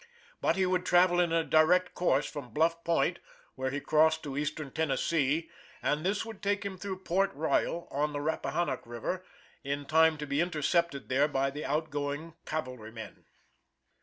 [0.41, 3.19] But he would travel in a direct course from Bluff point,
[3.53, 5.47] where he crossed to Eastern Tennessee,
[5.79, 9.23] and this would take him through Port Royal on the Rappahannock river,
[9.63, 13.25] in time to be intercepted there by the outgoing cavalry men.